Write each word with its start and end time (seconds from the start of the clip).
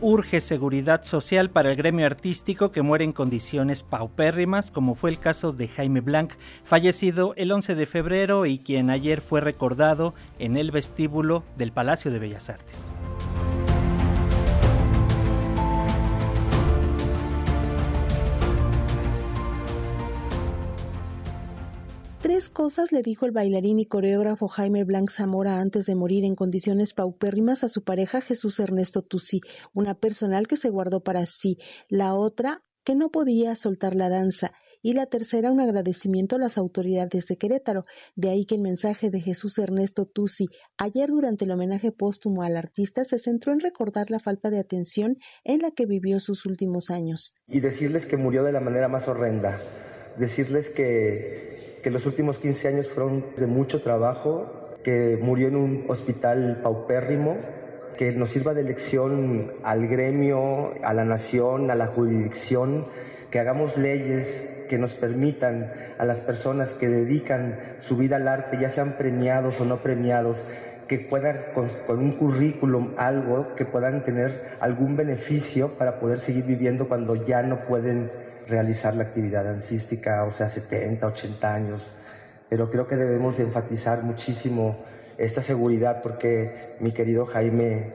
urge 0.00 0.40
seguridad 0.40 1.02
social 1.02 1.50
para 1.50 1.70
el 1.70 1.76
gremio 1.76 2.06
artístico 2.06 2.70
que 2.70 2.82
muere 2.82 3.04
en 3.04 3.12
condiciones 3.12 3.82
paupérrimas, 3.82 4.70
como 4.70 4.94
fue 4.94 5.10
el 5.10 5.18
caso 5.18 5.52
de 5.52 5.68
Jaime 5.68 6.00
Blanc, 6.00 6.32
fallecido 6.64 7.34
el 7.36 7.52
11 7.52 7.74
de 7.74 7.86
febrero 7.86 8.46
y 8.46 8.58
quien 8.58 8.90
ayer 8.90 9.20
fue 9.20 9.40
recordado 9.40 10.14
en 10.38 10.56
el 10.56 10.70
vestíbulo 10.70 11.44
del 11.56 11.72
Palacio 11.72 12.10
de 12.10 12.18
Bellas 12.18 12.50
Artes. 12.50 12.96
Tres 22.24 22.48
cosas 22.48 22.90
le 22.90 23.02
dijo 23.02 23.26
el 23.26 23.32
bailarín 23.32 23.80
y 23.80 23.84
coreógrafo 23.84 24.48
Jaime 24.48 24.84
Blanc 24.84 25.10
Zamora 25.10 25.60
antes 25.60 25.84
de 25.84 25.94
morir 25.94 26.24
en 26.24 26.34
condiciones 26.34 26.94
paupérrimas 26.94 27.64
a 27.64 27.68
su 27.68 27.84
pareja 27.84 28.22
Jesús 28.22 28.58
Ernesto 28.60 29.02
Tusi, 29.02 29.42
una 29.74 29.94
personal 29.94 30.46
que 30.46 30.56
se 30.56 30.70
guardó 30.70 31.02
para 31.02 31.26
sí, 31.26 31.58
la 31.90 32.14
otra 32.14 32.62
que 32.82 32.94
no 32.94 33.10
podía 33.10 33.54
soltar 33.56 33.94
la 33.94 34.08
danza 34.08 34.52
y 34.80 34.94
la 34.94 35.04
tercera 35.04 35.52
un 35.52 35.60
agradecimiento 35.60 36.36
a 36.36 36.38
las 36.38 36.56
autoridades 36.56 37.26
de 37.26 37.36
Querétaro. 37.36 37.82
De 38.16 38.30
ahí 38.30 38.46
que 38.46 38.54
el 38.54 38.62
mensaje 38.62 39.10
de 39.10 39.20
Jesús 39.20 39.58
Ernesto 39.58 40.06
Tusi 40.06 40.46
ayer 40.78 41.10
durante 41.10 41.44
el 41.44 41.50
homenaje 41.50 41.92
póstumo 41.92 42.42
al 42.42 42.56
artista 42.56 43.04
se 43.04 43.18
centró 43.18 43.52
en 43.52 43.60
recordar 43.60 44.10
la 44.10 44.18
falta 44.18 44.48
de 44.48 44.60
atención 44.60 45.16
en 45.44 45.60
la 45.60 45.72
que 45.72 45.84
vivió 45.84 46.18
sus 46.20 46.46
últimos 46.46 46.88
años. 46.88 47.34
Y 47.48 47.60
decirles 47.60 48.06
que 48.06 48.16
murió 48.16 48.44
de 48.44 48.52
la 48.52 48.60
manera 48.60 48.88
más 48.88 49.08
horrenda, 49.08 49.60
decirles 50.16 50.70
que 50.70 51.53
que 51.84 51.90
los 51.90 52.06
últimos 52.06 52.38
15 52.38 52.68
años 52.68 52.88
fueron 52.88 53.26
de 53.36 53.46
mucho 53.46 53.82
trabajo, 53.82 54.78
que 54.82 55.18
murió 55.20 55.48
en 55.48 55.56
un 55.56 55.84
hospital 55.88 56.60
paupérrimo, 56.62 57.36
que 57.98 58.10
nos 58.12 58.30
sirva 58.30 58.54
de 58.54 58.62
lección 58.62 59.52
al 59.62 59.86
gremio, 59.86 60.72
a 60.82 60.94
la 60.94 61.04
nación, 61.04 61.70
a 61.70 61.74
la 61.74 61.88
jurisdicción, 61.88 62.86
que 63.30 63.38
hagamos 63.38 63.76
leyes 63.76 64.64
que 64.70 64.78
nos 64.78 64.94
permitan 64.94 65.70
a 65.98 66.06
las 66.06 66.20
personas 66.20 66.72
que 66.72 66.88
dedican 66.88 67.60
su 67.80 67.98
vida 67.98 68.16
al 68.16 68.28
arte, 68.28 68.56
ya 68.58 68.70
sean 68.70 68.96
premiados 68.96 69.60
o 69.60 69.66
no 69.66 69.76
premiados, 69.76 70.46
que 70.88 70.98
puedan 70.98 71.36
con, 71.54 71.68
con, 71.86 71.98
un 71.98 72.12
currículum 72.12 72.94
algo, 72.96 73.54
que 73.56 73.66
puedan 73.66 74.06
tener 74.06 74.56
algún 74.58 74.96
beneficio 74.96 75.68
para 75.76 76.00
poder 76.00 76.18
seguir 76.18 76.46
viviendo 76.46 76.88
cuando 76.88 77.14
ya 77.14 77.42
no 77.42 77.66
pueden 77.66 78.23
realizar 78.48 78.94
la 78.94 79.04
actividad 79.04 79.44
dancística, 79.44 80.24
o 80.24 80.30
sea, 80.30 80.48
70, 80.48 81.06
80 81.06 81.54
años, 81.54 81.96
pero 82.48 82.70
creo 82.70 82.86
que 82.86 82.96
debemos 82.96 83.40
enfatizar 83.40 84.02
muchísimo 84.02 84.76
esta 85.18 85.42
seguridad 85.42 86.02
porque 86.02 86.76
mi 86.80 86.92
querido 86.92 87.26
Jaime 87.26 87.94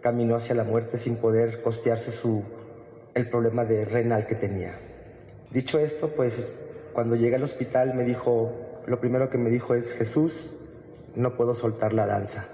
caminó 0.00 0.36
hacia 0.36 0.54
la 0.54 0.64
muerte 0.64 0.96
sin 0.96 1.16
poder 1.16 1.62
costearse 1.62 2.10
su, 2.10 2.42
el 3.14 3.28
problema 3.28 3.64
de 3.64 3.84
renal 3.84 4.26
que 4.26 4.34
tenía. 4.34 4.74
Dicho 5.50 5.78
esto, 5.78 6.08
pues 6.14 6.60
cuando 6.92 7.16
llegué 7.16 7.36
al 7.36 7.42
hospital 7.44 7.94
me 7.94 8.04
dijo, 8.04 8.82
lo 8.86 9.00
primero 9.00 9.30
que 9.30 9.38
me 9.38 9.50
dijo 9.50 9.74
es, 9.74 9.94
Jesús, 9.94 10.58
no 11.14 11.36
puedo 11.36 11.54
soltar 11.54 11.92
la 11.92 12.06
danza. 12.06 12.46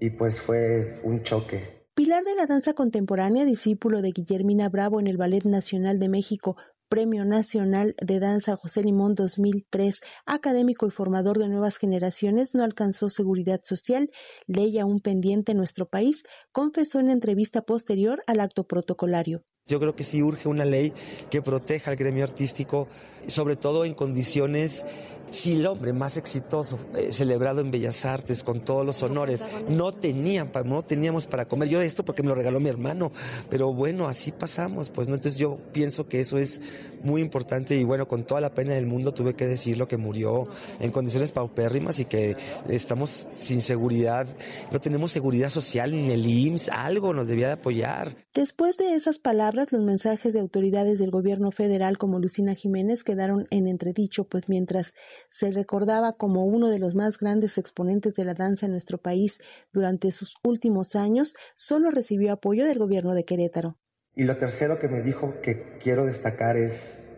Y 0.00 0.10
pues 0.10 0.40
fue 0.40 1.00
un 1.02 1.22
choque. 1.22 1.77
Pilar 2.08 2.24
de 2.24 2.36
la 2.36 2.46
danza 2.46 2.72
contemporánea, 2.72 3.44
discípulo 3.44 4.00
de 4.00 4.12
Guillermina 4.12 4.70
Bravo 4.70 4.98
en 4.98 5.08
el 5.08 5.18
Ballet 5.18 5.44
Nacional 5.44 5.98
de 5.98 6.08
México, 6.08 6.56
Premio 6.88 7.26
Nacional 7.26 7.94
de 8.00 8.18
Danza 8.18 8.56
José 8.56 8.82
Limón 8.82 9.14
2003, 9.14 10.00
académico 10.24 10.86
y 10.86 10.90
formador 10.90 11.36
de 11.36 11.50
nuevas 11.50 11.76
generaciones, 11.76 12.54
no 12.54 12.64
alcanzó 12.64 13.10
seguridad 13.10 13.60
social, 13.62 14.06
ley 14.46 14.78
aún 14.78 15.00
pendiente 15.00 15.52
en 15.52 15.58
nuestro 15.58 15.86
país, 15.86 16.22
confesó 16.50 16.98
en 16.98 17.10
entrevista 17.10 17.60
posterior 17.60 18.22
al 18.26 18.40
acto 18.40 18.66
protocolario. 18.66 19.42
Yo 19.68 19.78
creo 19.78 19.94
que 19.94 20.02
sí 20.02 20.22
urge 20.22 20.48
una 20.48 20.64
ley 20.64 20.92
que 21.30 21.42
proteja 21.42 21.90
al 21.90 21.96
gremio 21.96 22.24
artístico, 22.24 22.88
sobre 23.26 23.56
todo 23.56 23.84
en 23.84 23.94
condiciones 23.94 24.84
si 25.30 25.56
el 25.56 25.66
hombre 25.66 25.92
más 25.92 26.16
exitoso, 26.16 26.78
eh, 26.94 27.12
celebrado 27.12 27.60
en 27.60 27.70
Bellas 27.70 28.04
Artes 28.04 28.42
con 28.42 28.60
todos 28.60 28.84
los 28.84 29.02
honores, 29.02 29.44
no 29.68 29.92
tenía, 29.92 30.50
no 30.64 30.82
teníamos 30.82 31.26
para 31.26 31.46
comer. 31.46 31.68
Yo 31.68 31.80
esto 31.80 32.04
porque 32.04 32.22
me 32.22 32.28
lo 32.28 32.34
regaló 32.34 32.60
mi 32.60 32.68
hermano, 32.68 33.12
pero 33.50 33.72
bueno, 33.72 34.08
así 34.08 34.32
pasamos, 34.32 34.90
pues 34.90 35.08
no. 35.08 35.14
Entonces 35.14 35.38
yo 35.38 35.58
pienso 35.72 36.08
que 36.08 36.20
eso 36.20 36.38
es 36.38 36.60
muy 37.02 37.20
importante 37.20 37.76
y 37.76 37.84
bueno, 37.84 38.08
con 38.08 38.24
toda 38.24 38.40
la 38.40 38.54
pena 38.54 38.74
del 38.74 38.86
mundo 38.86 39.12
tuve 39.12 39.34
que 39.34 39.46
decirlo 39.46 39.86
que 39.86 39.96
murió 39.96 40.48
en 40.80 40.90
condiciones 40.90 41.32
paupérrimas 41.32 42.00
y 42.00 42.06
que 42.06 42.36
estamos 42.68 43.28
sin 43.32 43.62
seguridad, 43.62 44.26
no 44.72 44.80
tenemos 44.80 45.12
seguridad 45.12 45.50
social 45.50 45.90
ni 45.92 46.10
el 46.12 46.26
IMSS, 46.26 46.70
algo 46.70 47.12
nos 47.12 47.28
debía 47.28 47.48
de 47.48 47.52
apoyar. 47.54 48.16
Después 48.34 48.76
de 48.76 48.94
esas 48.94 49.18
palabras, 49.18 49.57
los 49.72 49.82
mensajes 49.82 50.32
de 50.32 50.40
autoridades 50.40 50.98
del 50.98 51.10
gobierno 51.10 51.50
federal 51.50 51.98
como 51.98 52.20
Lucina 52.20 52.54
Jiménez 52.54 53.02
quedaron 53.02 53.46
en 53.50 53.66
entredicho, 53.66 54.24
pues 54.24 54.48
mientras 54.48 54.94
se 55.28 55.50
recordaba 55.50 56.12
como 56.12 56.44
uno 56.44 56.68
de 56.68 56.78
los 56.78 56.94
más 56.94 57.18
grandes 57.18 57.58
exponentes 57.58 58.14
de 58.14 58.24
la 58.24 58.34
danza 58.34 58.66
en 58.66 58.72
nuestro 58.72 58.98
país 58.98 59.38
durante 59.72 60.12
sus 60.12 60.36
últimos 60.44 60.94
años, 60.94 61.34
solo 61.54 61.90
recibió 61.90 62.32
apoyo 62.32 62.64
del 62.64 62.78
gobierno 62.78 63.14
de 63.14 63.24
Querétaro. 63.24 63.76
Y 64.14 64.24
lo 64.24 64.36
tercero 64.36 64.78
que 64.78 64.88
me 64.88 65.02
dijo 65.02 65.40
que 65.42 65.78
quiero 65.78 66.06
destacar 66.06 66.56
es, 66.56 67.08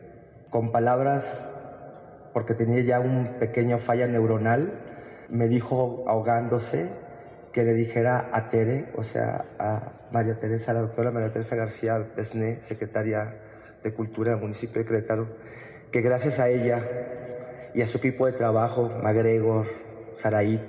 con 0.50 0.72
palabras, 0.72 1.56
porque 2.32 2.54
tenía 2.54 2.82
ya 2.82 3.00
un 3.00 3.38
pequeño 3.38 3.78
falla 3.78 4.06
neuronal, 4.06 4.72
me 5.28 5.48
dijo 5.48 6.04
ahogándose 6.08 6.90
que 7.52 7.64
le 7.64 7.74
dijera 7.74 8.30
a 8.32 8.50
Tere, 8.50 8.86
o 8.96 9.02
sea, 9.02 9.44
a 9.58 9.92
María 10.12 10.38
Teresa, 10.38 10.72
la 10.72 10.80
doctora 10.80 11.10
María 11.10 11.32
Teresa 11.32 11.56
García 11.56 12.04
Besné, 12.16 12.56
secretaria 12.62 13.34
de 13.82 13.94
Cultura 13.94 14.32
del 14.32 14.40
municipio 14.40 14.82
de 14.82 14.86
Querétaro, 14.86 15.26
que 15.90 16.00
gracias 16.00 16.38
a 16.38 16.48
ella 16.48 16.82
y 17.74 17.82
a 17.82 17.86
su 17.86 17.98
equipo 17.98 18.26
de 18.26 18.32
trabajo, 18.32 18.90
MacGregor, 19.02 19.66
Saraí, 20.14 20.60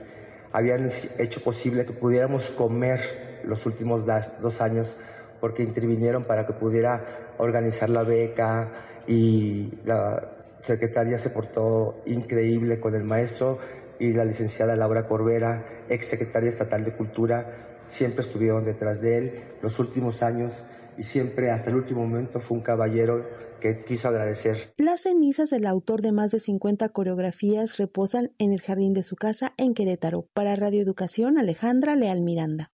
habían 0.52 0.90
hecho 1.20 1.42
posible 1.44 1.86
que 1.86 1.94
pudiéramos 1.94 2.52
comer 2.52 3.00
los 3.44 3.66
últimos 3.66 4.06
dos 4.06 4.62
años 4.62 4.98
porque 5.40 5.64
intervinieron 5.64 6.24
para 6.24 6.46
que 6.46 6.54
pudiera 6.54 7.04
organizar 7.38 7.90
la 7.90 8.04
beca 8.04 8.70
y 9.08 9.80
la 9.86 10.30
secretaria 10.64 11.18
se 11.18 11.32
portó 11.32 12.02
increíble 12.06 12.80
con 12.80 12.94
el 12.96 13.04
maestro 13.04 13.58
y 14.02 14.14
la 14.14 14.26
licenciada 14.26 14.76
Laura 14.76 15.08
Corbera, 15.08 15.64
ex 15.88 16.08
secretaria 16.08 16.50
estatal 16.50 16.84
de 16.84 16.92
Cultura, 16.92 17.82
siempre 17.86 18.24
estuvieron 18.24 18.66
detrás 18.66 19.00
de 19.00 19.18
él 19.18 19.32
los 19.62 19.78
últimos 19.78 20.24
años 20.24 20.66
y 20.98 21.04
siempre 21.04 21.52
hasta 21.52 21.70
el 21.70 21.76
último 21.76 22.02
momento 22.02 22.40
fue 22.40 22.58
un 22.58 22.64
caballero 22.64 23.24
que 23.60 23.78
quiso 23.78 24.08
agradecer. 24.08 24.74
Las 24.78 25.02
cenizas 25.02 25.52
del 25.52 25.68
autor 25.68 26.02
de 26.02 26.12
más 26.12 26.32
de 26.32 26.40
50 26.40 26.90
coreografías 26.90 27.78
reposan 27.78 28.32
en 28.40 28.54
el 28.54 28.62
jardín 28.62 28.94
de 28.94 29.04
su 29.04 29.16
casa 29.16 29.54
en 29.58 29.76
Querétaro. 29.76 30.26
Para 30.34 30.56
Radio 30.56 30.82
Educación, 30.82 31.38
Alejandra 31.38 31.96
Leal 31.96 32.22
Miranda. 32.22 32.70